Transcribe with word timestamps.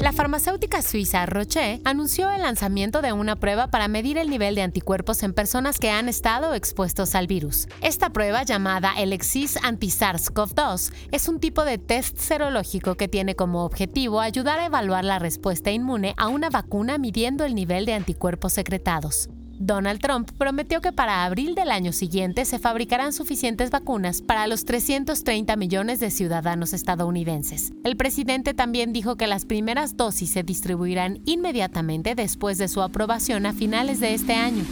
La 0.00 0.12
farmacéutica 0.12 0.82
suiza 0.82 1.24
Roche 1.24 1.80
anunció 1.84 2.30
el 2.30 2.42
lanzamiento 2.42 3.00
de 3.00 3.14
una 3.14 3.34
prueba 3.36 3.68
para 3.68 3.88
medir 3.88 4.18
el 4.18 4.28
nivel 4.28 4.54
de 4.54 4.60
anticuerpos 4.60 5.22
en 5.22 5.32
personas 5.32 5.78
que 5.78 5.90
han 5.90 6.10
estado 6.10 6.52
expuestos 6.52 7.14
al 7.14 7.26
virus. 7.26 7.66
Esta 7.80 8.10
prueba, 8.10 8.42
llamada 8.42 8.92
el 8.98 9.14
EXIS 9.14 9.58
anti-SARS-CoV-2, 9.62 10.92
es 11.12 11.28
un 11.28 11.40
tipo 11.40 11.64
de 11.64 11.78
test 11.78 12.18
serológico 12.18 12.96
que 12.96 13.08
tiene 13.08 13.36
como 13.36 13.64
objetivo 13.64 14.20
ayudar 14.20 14.60
a 14.60 14.66
evaluar 14.66 15.04
la 15.04 15.18
respuesta 15.18 15.70
inmune 15.70 16.14
a 16.18 16.28
una 16.28 16.50
vacuna 16.50 16.98
midiendo 16.98 17.46
el 17.46 17.54
nivel 17.54 17.86
de 17.86 17.94
anticuerpos 17.94 18.52
secretados. 18.52 19.30
Donald 19.58 20.00
Trump 20.00 20.30
prometió 20.36 20.80
que 20.80 20.92
para 20.92 21.24
abril 21.24 21.54
del 21.54 21.70
año 21.70 21.92
siguiente 21.92 22.44
se 22.44 22.58
fabricarán 22.58 23.12
suficientes 23.12 23.70
vacunas 23.70 24.22
para 24.22 24.46
los 24.46 24.64
330 24.64 25.56
millones 25.56 26.00
de 26.00 26.10
ciudadanos 26.10 26.72
estadounidenses. 26.72 27.72
El 27.84 27.96
presidente 27.96 28.54
también 28.54 28.92
dijo 28.92 29.16
que 29.16 29.26
las 29.26 29.44
primeras 29.44 29.96
dosis 29.96 30.30
se 30.30 30.42
distribuirán 30.42 31.20
inmediatamente 31.24 32.14
después 32.14 32.58
de 32.58 32.68
su 32.68 32.82
aprobación 32.82 33.46
a 33.46 33.52
finales 33.52 34.00
de 34.00 34.14
este 34.14 34.34
año. 34.34 34.64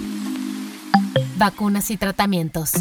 Vacunas 1.36 1.90
y 1.90 1.96
tratamientos. 1.96 2.72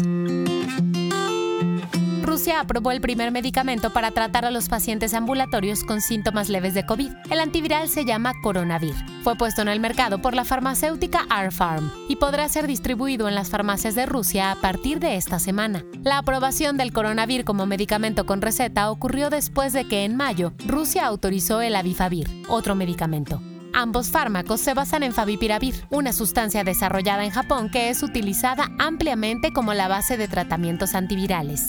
Rusia 2.34 2.58
aprobó 2.58 2.90
el 2.90 3.00
primer 3.00 3.30
medicamento 3.30 3.90
para 3.90 4.10
tratar 4.10 4.44
a 4.44 4.50
los 4.50 4.68
pacientes 4.68 5.14
ambulatorios 5.14 5.84
con 5.84 6.00
síntomas 6.00 6.48
leves 6.48 6.74
de 6.74 6.84
COVID. 6.84 7.12
El 7.30 7.38
antiviral 7.38 7.88
se 7.88 8.04
llama 8.04 8.32
Coronavir. 8.42 8.96
Fue 9.22 9.36
puesto 9.36 9.62
en 9.62 9.68
el 9.68 9.78
mercado 9.78 10.20
por 10.20 10.34
la 10.34 10.44
farmacéutica 10.44 11.28
R-Pharm 11.30 11.92
y 12.08 12.16
podrá 12.16 12.48
ser 12.48 12.66
distribuido 12.66 13.28
en 13.28 13.36
las 13.36 13.50
farmacias 13.50 13.94
de 13.94 14.06
Rusia 14.06 14.50
a 14.50 14.56
partir 14.56 14.98
de 14.98 15.14
esta 15.14 15.38
semana. 15.38 15.84
La 16.02 16.18
aprobación 16.18 16.76
del 16.76 16.92
Coronavir 16.92 17.44
como 17.44 17.66
medicamento 17.66 18.26
con 18.26 18.42
receta 18.42 18.90
ocurrió 18.90 19.30
después 19.30 19.72
de 19.72 19.86
que 19.86 20.02
en 20.02 20.16
mayo 20.16 20.54
Rusia 20.66 21.06
autorizó 21.06 21.60
el 21.60 21.76
Avifavir, 21.76 22.28
otro 22.48 22.74
medicamento. 22.74 23.40
Ambos 23.72 24.08
fármacos 24.08 24.60
se 24.60 24.74
basan 24.74 25.04
en 25.04 25.12
favipiravir, 25.12 25.86
una 25.88 26.12
sustancia 26.12 26.64
desarrollada 26.64 27.24
en 27.24 27.30
Japón 27.30 27.70
que 27.70 27.90
es 27.90 28.02
utilizada 28.02 28.72
ampliamente 28.80 29.52
como 29.52 29.72
la 29.72 29.86
base 29.86 30.16
de 30.16 30.26
tratamientos 30.26 30.96
antivirales. 30.96 31.68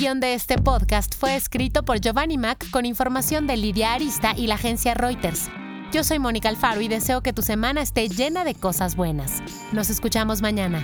Guión 0.00 0.18
de 0.18 0.32
este 0.32 0.56
podcast 0.56 1.14
fue 1.14 1.36
escrito 1.36 1.82
por 1.82 2.00
Giovanni 2.00 2.38
Mac 2.38 2.70
con 2.70 2.86
información 2.86 3.46
de 3.46 3.58
Lidia 3.58 3.92
Arista 3.92 4.32
y 4.34 4.46
la 4.46 4.54
agencia 4.54 4.94
Reuters. 4.94 5.50
Yo 5.92 6.04
soy 6.04 6.18
Mónica 6.18 6.48
Alfaro 6.48 6.80
y 6.80 6.88
deseo 6.88 7.20
que 7.20 7.34
tu 7.34 7.42
semana 7.42 7.82
esté 7.82 8.08
llena 8.08 8.44
de 8.44 8.54
cosas 8.54 8.96
buenas. 8.96 9.42
Nos 9.72 9.90
escuchamos 9.90 10.40
mañana. 10.40 10.82